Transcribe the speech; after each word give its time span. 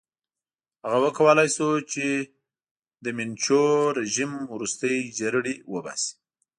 هغه 0.83 0.97
وکولای 1.05 1.49
شو 1.55 1.69
چې 1.91 2.05
د 3.03 3.05
منچو 3.17 3.63
رژیم 3.97 4.31
ورستۍ 4.53 4.97
جرړې 5.19 5.55
وباسي. 5.73 6.13